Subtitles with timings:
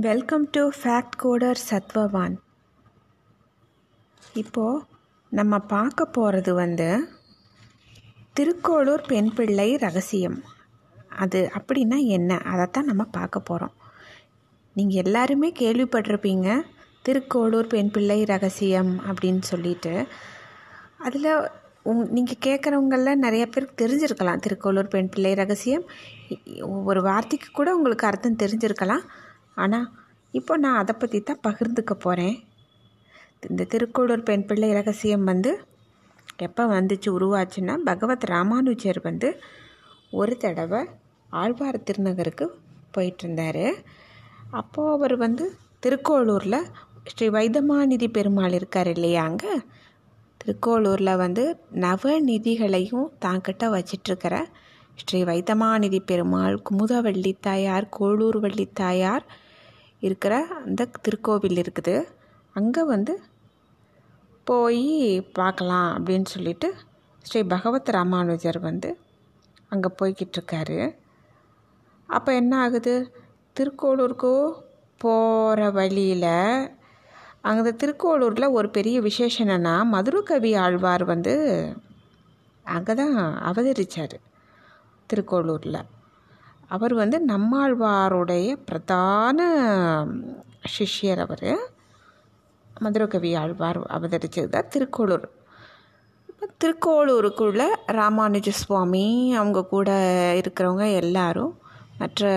[0.00, 2.34] Welcome to fact coder சத்வவான்
[4.34, 4.84] இப்போது
[5.28, 7.08] நம்ம பார்க்க போகிறது வந்து
[8.40, 10.42] திருக்கோளூர் பெண் பிள்ளை ரகசியம்.
[11.16, 12.38] அது அப்படின்னா என்ன?
[12.38, 13.72] அதைத்தான் நம்ம பார்க்க போகிறோம்
[14.74, 16.62] நீங்கள் எல்லாருமே கேள்விப்பட்டிருப்பீங்க
[17.08, 20.06] திருக்கோளூர் பெண் பிள்ளை ரகசியம் அப்படின்னு சொல்லிட்டு.
[20.98, 21.50] அதில்
[21.82, 25.84] உங் நீங்கள் கேட்குறவங்களில் நிறைய பேருக்கு தெரிஞ்சிருக்கலாம் திருக்கோளூர் பெண் பிள்ளை ரகசியம்.
[26.60, 29.04] ஒவ்வொரு வார்த்தைக்கு கூட உங்களுக்கு அர்த்தம் தெரிஞ்சிருக்கலாம்.
[29.56, 29.88] ஆனால்
[30.34, 32.36] இப்போ நான் அதை பற்றி தான் பகிர்ந்துக்க போகிறேன்
[33.42, 35.52] இந்த திருக்கோளூர் பெண் பிள்ளை ரகசியம் வந்து
[36.38, 39.28] எப்போ வந்துச்சு உருவாச்சுன்னா பகவத் ராமானுஜர் வந்து
[40.12, 40.80] ஒரு தடவை
[41.30, 42.46] ஆழ்வார் திருநகருக்கு
[42.96, 43.66] போயிட்டுருந்தார்.
[44.50, 45.44] அப்போது அவர் வந்து
[45.82, 46.58] திருக்கோளூரில்
[47.06, 49.54] ஸ்ரீ வைதமாநிதி பெருமாள் இருக்கார் இல்லையா அங்கே?
[50.40, 54.34] திருக்கோளூரில் வந்து நவநிதிகளையும் தாங்கிட்ட வச்சிட்ருக்கிற
[54.98, 59.24] ஸ்ரீ வைத்தமாநிதி பெருமாள் குமுதவள்ளி தாயார் கோளூர் வள்ளி தாயார்
[60.06, 60.34] இருக்கிற
[60.64, 61.96] அந்த திருக்கோவில் இருக்குது.
[62.56, 63.14] அங்கே வந்து
[64.46, 64.86] போய்
[65.38, 66.68] பார்க்கலாம் அப்படின்னு சொல்லிட்டு
[67.26, 68.90] ஸ்ரீ பகவத் ராமானுஜர் வந்து
[69.72, 70.78] அங்கே போய்கிட்டுருக்காரு.
[72.08, 72.94] அப்போ என்ன ஆகுது?
[73.56, 74.32] திருக்கோளூருக்கு
[75.04, 76.32] போகிற வழியில்
[77.50, 81.34] அங்கே திருக்கோளூரில் ஒரு பெரிய விசேஷம் என்னென்னா மதுரகவி ஆழ்வார் வந்து
[82.66, 83.16] அங்கே தான்
[83.48, 84.16] அவதரித்தார்
[85.10, 85.80] திருக்கோளூரில்.
[86.74, 89.38] அவர் வந்து நம்மாழ்வாருடைய பிரதான
[90.74, 91.52] சிஷ்யர் அவர்.
[92.80, 95.26] மதுரகவி ஆழ்வார் அவதரிச்சது தான் திருக்கோளூர்.
[96.30, 97.62] இப்போ திருக்கோளூருக்குள்ள
[97.98, 99.06] ராமானுஜ சுவாமி
[99.40, 99.90] அவங்க கூட
[100.40, 101.52] இருக்கிறவங்க எல்லாரும்
[101.98, 102.30] மற்ற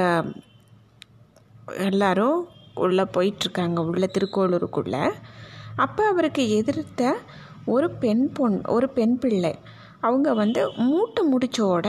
[1.89, 2.39] எல்லாரும்
[2.83, 5.03] உள்ளே போயிட்டுருக்காங்க உள்ள திருக்கோளூருக்குள்ளே.
[5.75, 7.13] அப்போ அவருக்கு எதிர்த்த
[7.73, 9.53] ஒரு பெண் பொன் ஒரு பெண் பிள்ளை.
[10.07, 11.87] அவங்க வந்து மூட்டை முடிச்சோட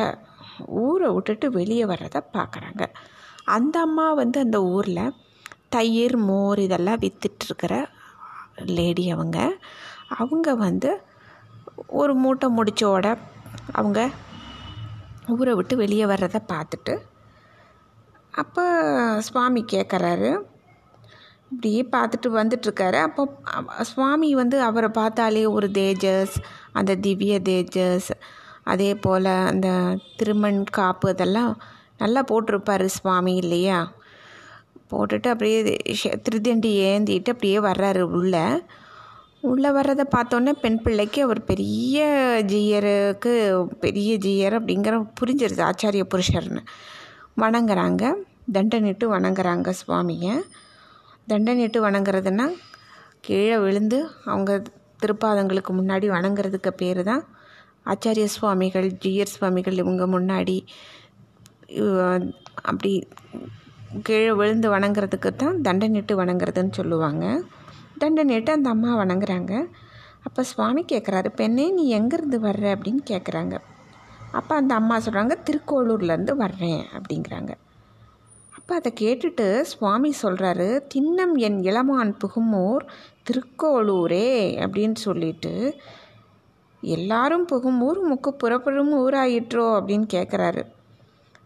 [0.66, 2.82] ஊரை விட்டுட்டு வெளியே வர்றதை பார்க்குறாங்க.
[3.44, 5.14] அந்த அம்மா வந்து அந்த ஊரில்
[5.68, 7.84] தயிர் மோர் இதெல்லாம் விற்றுட்டுருக்கிற
[8.56, 9.38] லேடி அவங்க.
[10.08, 11.02] அவங்க வந்து
[11.86, 13.16] ஒரு மூட்டை முடிச்சோட
[13.72, 14.10] அவங்க
[15.28, 16.94] ஊரை விட்டு வெளியே வர்றதை பார்த்துட்டு
[18.30, 18.64] அப்போ
[19.20, 20.42] சுவாமி கேட்குறாரு
[21.50, 23.02] இப்படியே பார்த்துட்டு வந்துட்டுருக்காரு.
[23.02, 23.22] அப்போ
[23.80, 26.34] சுவாமி வந்து அவரை பார்த்தாலே ஒரு தேஜஸ்
[26.72, 28.10] அந்த திவ்ய தேஜஸ்
[28.72, 29.68] அதே போல் அந்த
[30.16, 31.52] திருமண் காப்பு அதெல்லாம்
[31.98, 33.78] நல்லா போட்டிருப்பார் சுவாமி இல்லையா?
[34.90, 35.60] போட்டுட்டு அப்படியே
[36.26, 38.44] திருதண்டி ஏந்திட்டு அப்படியே வர்றாரு உள்ளே.
[39.50, 41.96] உள்ளே வர்றதை பார்த்தோன்னே பெண் பிள்ளைக்கு அவர் பெரிய
[42.52, 43.32] ஜீயருக்கு
[43.80, 46.62] பெரிய ஜீயர் அப்படிங்கிற புரிஞ்சிருது ஆச்சாரிய புருஷர்னு.
[47.42, 48.02] வணங்குறாங்க.
[48.52, 50.34] தண்டனிட்டு வணங்குறாங்க சுவாமியை.
[51.28, 52.46] தண்டனிட்டு வணங்குறதுன்னா
[53.26, 54.50] கீழே விழுந்து அவங்க
[55.00, 57.24] திருப்பாதங்களுக்கு முன்னாடி வணங்குறதுக்கு பேர் தான்
[57.92, 60.56] ஆச்சாரிய சுவாமிகள் ஜியர் சுவாமிகள் இவங்க முன்னாடி
[62.70, 62.92] அப்படி
[64.06, 67.24] கீழே விழுந்து வணங்குறதுக்கு தான் தண்டனிட்டு வணங்குறதுன்னு சொல்லுவாங்க.
[68.02, 69.52] தண்டனிட்டு அந்த அம்மா வணங்குறாங்க.
[70.26, 72.64] அப்போ சுவாமி கேட்குறாரு பெண்ணே நீ எங்கேருந்து வர்ற?
[72.76, 73.54] அப்படின்னு கேட்குறாங்க
[74.38, 77.52] அப்போ அந்த அம்மா சொல்கிறாங்க திருக்கோளூர்லேருந்து வர்றேன் அப்படிங்கிறாங்க.
[78.58, 82.84] அப்போ அதை கேட்டுட்டு சுவாமி சொல்கிறாரு தின்னம் என் இளமான் புகுமூர்
[83.28, 84.28] திருக்கோளூரே
[84.64, 85.52] அப்படின்னு சொல்லிட்டு
[86.82, 90.62] எல்லாரும் புகுமூர் முக்கு புறப்படும் ஊராயிற்றோ அப்படின்னு கேட்குறாரு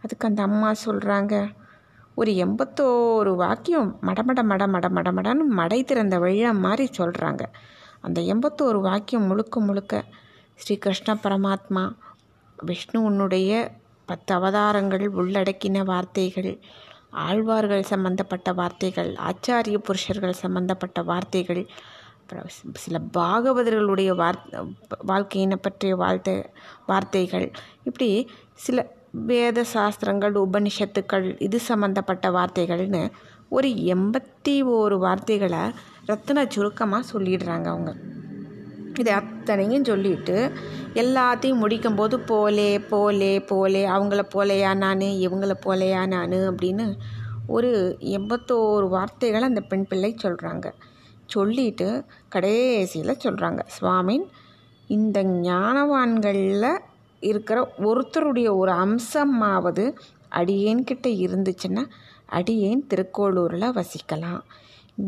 [0.01, 1.35] அதுக்கு அந்த அம்மா சொல்கிறாங்க
[2.15, 7.43] ஒரு எண்பத்தோரு வாக்கியம் மடமட மட மட மட மடன்னு மடை திறந்த வழியாக மாதிரி சொல்கிறாங்க
[8.01, 10.03] அந்த எண்பத்தோரு வாக்கியம் முழுக்க முழுக்க
[10.59, 11.83] ஸ்ரீ கிருஷ்ண பரமாத்மா
[12.59, 13.51] விஷ்ணுவனுடைய
[14.09, 16.51] பத்து அவதாரங்கள் உள்ளடக்கின வார்த்தைகள்
[17.19, 21.63] ஆழ்வார்கள் சம்பந்தப்பட்ட வார்த்தைகள் ஆச்சாரிய புருஷர்கள் சம்பந்தப்பட்ட வார்த்தைகள்
[22.73, 24.39] சில பாகவதர்களுடைய வார்
[25.07, 26.43] வாழ்க்கையினை பற்றிய வாழ்த்தை
[26.85, 27.51] வார்த்தைகள்.
[27.83, 33.09] இப்படி சில வேத சாஸ்திரங்கள் உபனிஷத்துக்கள் இது சம்மந்தப்பட்ட வார்த்தைகள்னு
[33.49, 35.59] ஒரு எண்பத்தி ஓரு வார்த்தைகளை
[36.07, 37.93] ரத்தன சுருக்கமாக சொல்லிடுறாங்க அவங்க.
[38.99, 40.51] இது அத்தனையும் சொல்லிட்டு
[40.93, 46.97] எல்லாத்தையும் முடிக்கும்போது போலே போலே போலே அவங்கள போலையா நான் இவங்கள போலையா நான் அப்படின்னு
[47.47, 50.73] ஒரு எண்பத்தோரு வார்த்தைகளை அந்த பெண் பிள்ளை சொல்கிறாங்க
[51.31, 51.87] சொல்லிட்டு
[52.29, 54.25] கடைசியில் சொல்கிறாங்க சுவாமின்
[54.87, 56.71] இந்த ஞானவான்களில்
[57.23, 59.85] இருக்கிற ஒருத்தருடைய ஒரு அம்சமாவது
[60.35, 61.83] அடியேன்கிட்ட இருந்துச்சுன்னா
[62.29, 64.41] அடியேன் திருக்கோளூரில் வசிக்கலாம்.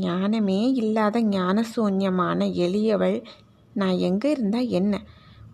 [0.04, 3.18] ஞானமே இல்லாத ஞான சூன்யமான எளியவள்
[3.74, 4.94] நான் எங்கே இருந்தால் என்ன?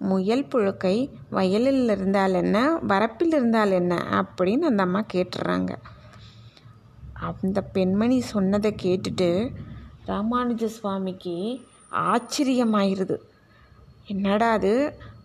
[0.01, 0.95] முயல் புழுக்கை
[1.29, 2.57] வயலில் இருந்தால் என்ன?
[2.87, 3.93] வரப்பில் இருந்தால் என்ன?
[4.19, 5.71] அப்படின்னு அந்த அம்மா கேட்டுறாங்க.
[7.41, 9.29] அந்த பெண்மணி சொன்னதை கேட்டுட்டு
[10.09, 11.35] ராமானுஜ சுவாமிக்கு
[12.09, 13.17] ஆச்சரியமாயிருது.
[14.07, 14.73] என்னடா அது?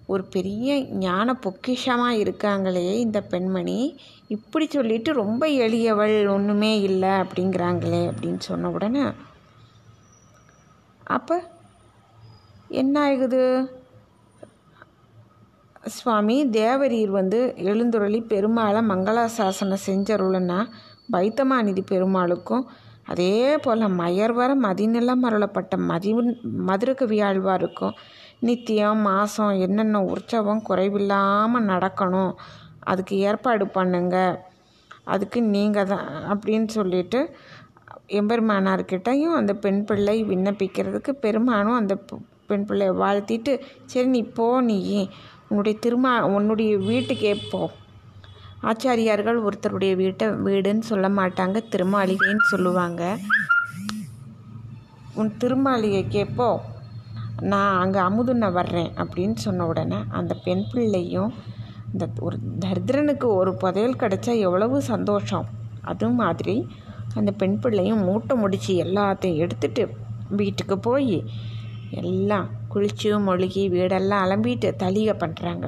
[0.07, 3.79] ஒரு பெரிய ஞான பொக்கிஷமாக இருக்காங்களே இந்த பெண்மணி.
[4.29, 9.05] இப்படி சொல்லிட்டு ரொம்ப எளியவள் ஒன்றுமே இல்லை அப்படிங்கிறாங்களே அப்படின்னு சொன்ன உடனே
[11.07, 11.37] அப்போ
[12.69, 13.41] என்ன ஆகுது
[15.87, 20.61] சுவாமி தேவரீர் வந்து எழுந்துருளி பெருமாளை மங்களாசாசனம் செஞ்சருளன்னா
[21.13, 22.65] வைத்தமாநிதி பெருமாளுக்கும்
[23.07, 23.35] அதே
[23.65, 26.13] போல் மயர்வர மதிநிலம் அருளப்பட்ட மதி
[26.69, 27.97] மதுரகவியாழ்வாருக்கும்
[28.49, 32.33] நித்தியம் மாதம் என்னென்ன உற்சவம் குறைவில்லாமல் நடக்கணும்.
[32.91, 34.17] அதுக்கு ஏற்பாடு பண்ணுங்க.
[35.15, 37.21] அதுக்கு நீங்கள் தான் அப்படின்னு சொல்லிட்டு
[38.21, 41.95] எம்பெருமானார்கிட்டையும் அந்த பெண் பிள்ளை விண்ணப்பிக்கிறதுக்கு பெருமானும் அந்த
[42.49, 43.53] பெண் பிள்ளையை வாழ்த்திட்டு
[43.93, 44.79] சரி நீ போ நீ
[45.49, 47.63] உன்னுடைய திருமா உன்னுடைய வீட்டுக்கே போ.
[48.71, 53.03] ஆச்சாரியார்கள் ஒருத்தருடைய வீட்டை வீடுன்னு சொல்ல மாட்டாங்க திருமாளிகைன்னு சொல்லுவாங்க.
[55.15, 56.49] உன் திருமாளிகை போ
[57.41, 61.33] நான் அங்கே அமுதுன வர்றேன் அப்படின்னு சொன்ன உடனே அந்த பெண் பிள்ளையும்
[61.93, 65.47] இந்த ஒரு தரித்திரனுக்கு ஒரு புதையல் கிடைச்சா எவ்வளவு சந்தோஷம்.
[65.81, 66.57] அது மாதிரி
[67.15, 69.83] அந்த பெண் பிள்ளையும் மூட்டை முடித்து எல்லாத்தையும் எடுத்துட்டு
[70.31, 71.25] வீட்டுக்கு போய்
[71.91, 75.67] எல்லாம் குளிச்சு மொழுகி வீடெல்லாம் அலம்பிட்டு தளிகை பண்ணுறாங்க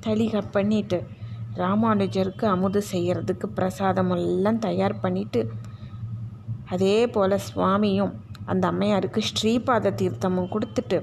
[0.00, 0.98] தளிகை பண்ணிவிட்டு
[1.54, 5.48] ராமானுஜருக்கு அமுது செய்கிறதுக்கு பிரசாதம் எல்லாம் தயார் பண்ணிவிட்டு
[6.68, 8.12] அதே போல் சுவாமியும்
[8.44, 10.98] அந்த அம்மையாருக்கு ஸ்ரீபாத தீர்த்தமும் கொடுத்துட்டு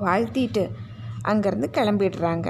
[0.00, 0.70] வாழ்த்திட்டு
[1.28, 2.48] அங்கேருந்து கிளம்பிடுறாங்க.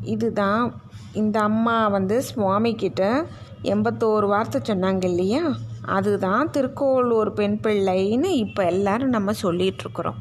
[0.00, 0.74] இதுதான்
[1.12, 3.26] இந்த அம்மா வந்து சுவாமிக்கிட்ட
[3.62, 5.42] எண்பத்தோரு வார்த்தை சொன்னாங்க இல்லையா?
[5.82, 10.20] அதுதான் திருக்கோளூர் பெண் பிள்ளைன்னு இப்போ எல்லாரும் நம்ம சொல்லிகிட்ருக்குறோம்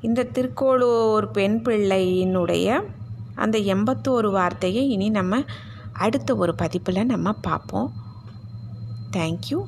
[0.00, 2.84] இந்த திருக்கோளூர் பெண் பிள்ளையினுடைய
[3.34, 5.42] அந்த எண்பத்தோரு வார்த்தையை இனி நம்ம
[5.92, 7.92] அடுத்த ஒரு பதிப்பில் நம்ம பார்ப்போம்.
[9.12, 9.64] தேங்க்யூ